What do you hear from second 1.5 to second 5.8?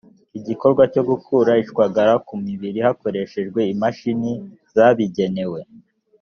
ishwagara ku mibiri hakoreshejwe imashini zabigenewe